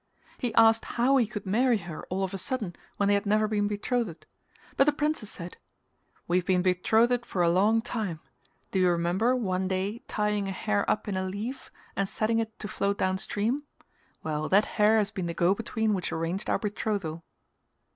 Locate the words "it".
12.39-12.57